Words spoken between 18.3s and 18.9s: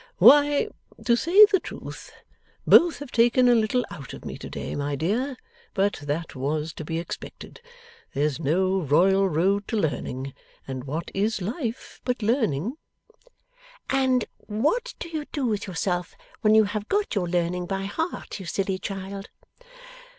you silly